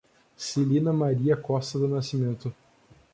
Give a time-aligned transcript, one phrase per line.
[0.35, 2.51] Celina Maria Costa do Nascimento